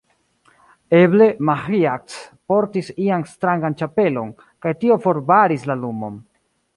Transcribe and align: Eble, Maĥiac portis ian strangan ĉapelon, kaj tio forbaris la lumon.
Eble, 0.99 1.25
Maĥiac 1.49 2.15
portis 2.53 2.89
ian 3.09 3.27
strangan 3.35 3.77
ĉapelon, 3.83 4.35
kaj 4.67 4.73
tio 4.81 5.01
forbaris 5.05 5.69
la 5.73 5.77
lumon. 5.83 6.19